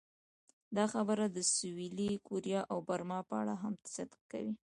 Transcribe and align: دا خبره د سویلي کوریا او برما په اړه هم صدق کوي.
دا 0.75 0.85
خبره 0.93 1.25
د 1.29 1.37
سویلي 1.53 2.09
کوریا 2.27 2.61
او 2.71 2.77
برما 2.87 3.19
په 3.29 3.35
اړه 3.41 3.53
هم 3.61 3.73
صدق 3.95 4.21
کوي. 4.31 4.53